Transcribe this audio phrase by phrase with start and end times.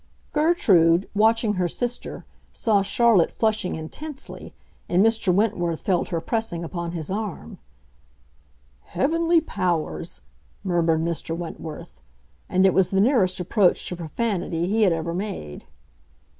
[0.33, 4.55] Gertrude, watching her sister, saw Charlotte flushing intensely,
[4.89, 5.31] and Mr.
[5.31, 7.59] Wentworth felt her pressing upon his arm.
[8.81, 10.21] "Heavenly Powers!"
[10.63, 11.37] murmured Mr.
[11.37, 12.01] Wentworth.
[12.49, 15.65] And it was the nearest approach to profanity he had ever made.